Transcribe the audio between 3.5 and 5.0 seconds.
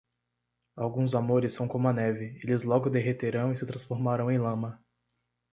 e se transformarão em lama.